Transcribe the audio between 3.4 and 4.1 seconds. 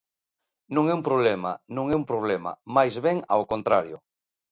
contrario.